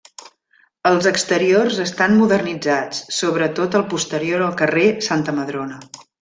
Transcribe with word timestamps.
Els 0.91 1.09
exteriors 1.09 1.77
estan 1.83 2.17
modernitzats, 2.21 3.03
sobre 3.19 3.51
tot 3.61 3.79
el 3.81 3.85
posterior 3.93 4.47
al 4.49 4.57
carrer 4.63 4.87
Santa 5.11 5.37
Madrona. 5.43 5.81